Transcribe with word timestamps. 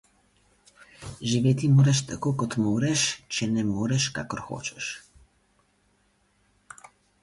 Živeti 1.31 1.69
moraš 1.75 2.01
tako, 2.13 2.33
kot 2.43 2.57
moreš, 2.65 3.05
če 3.37 3.51
ne 3.53 3.69
moreš, 3.71 4.11
kakor 4.19 4.45
hočeš. 4.49 4.93